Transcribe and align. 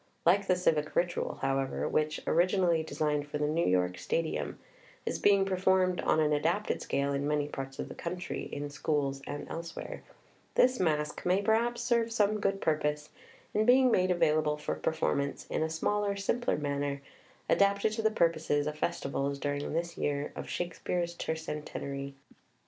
Like 0.25 0.47
the 0.47 0.55
Civic 0.55 0.95
Ritual, 0.95 1.37
however, 1.43 1.87
which 1.87 2.21
originally 2.25 2.81
designed 2.81 3.27
for 3.27 3.37
the 3.37 3.45
New 3.45 3.67
York 3.67 3.99
stadium 3.99 4.57
is 5.05 5.19
being 5.19 5.45
performed 5.45 6.01
on 6.01 6.19
an 6.19 6.33
adapted 6.33 6.81
scale 6.81 7.13
in 7.13 7.27
many 7.27 7.47
parts 7.47 7.77
of 7.77 7.87
the 7.87 7.93
country, 7.93 8.45
in 8.51 8.71
schools 8.71 9.21
and 9.27 9.47
elsewhere, 9.47 10.01
this 10.55 10.79
Masque 10.79 11.23
may 11.23 11.43
perhaps 11.43 11.83
serve 11.83 12.11
some 12.11 12.39
good 12.39 12.61
purpose 12.61 13.11
in 13.53 13.63
being 13.63 13.91
made 13.91 14.09
available 14.09 14.57
for 14.57 14.73
performance 14.73 15.45
in 15.51 15.61
a 15.61 15.69
smaller, 15.69 16.15
simpler 16.15 16.57
manner, 16.57 17.03
adapted 17.47 17.91
to 17.93 18.01
the 18.01 18.09
purposes 18.09 18.65
of 18.65 18.79
festivals 18.79 19.37
during 19.37 19.71
this 19.73 19.99
year 19.99 20.33
of 20.35 20.49
Shakespeare's 20.49 21.13
Tercentenary. 21.13 22.15